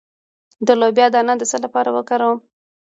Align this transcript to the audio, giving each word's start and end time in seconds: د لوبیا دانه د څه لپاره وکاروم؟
د 0.67 0.69
لوبیا 0.79 1.07
دانه 1.13 1.33
د 1.37 1.43
څه 1.51 1.57
لپاره 1.65 1.89
وکاروم؟ 1.97 2.39